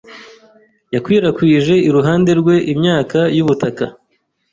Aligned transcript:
Yakwirakwije 0.93 1.75
iruhande 1.87 2.31
rwe 2.39 2.55
imyaka 2.73 3.19
y’ubutaka 3.35 3.83